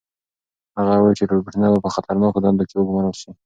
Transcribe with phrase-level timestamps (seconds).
[0.77, 3.29] هغه وویل چې روبوټونه به په خطرناکو دندو کې وګمارل شي.